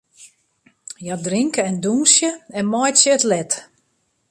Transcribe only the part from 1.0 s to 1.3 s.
Hja